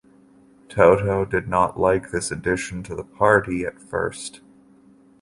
Toto 0.67 1.25
did 1.25 1.47
not 1.47 1.79
like 1.79 2.09
this 2.09 2.31
addition 2.31 2.81
to 2.85 2.95
the 2.95 3.03
party, 3.03 3.65
at 3.65 3.79
first. 3.79 4.41